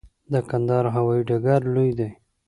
د 0.31 0.33
کندهار 0.49 0.85
هوايي 0.95 1.21
ډګر 1.29 1.61
لوی 1.73 1.91
دی 1.99 2.09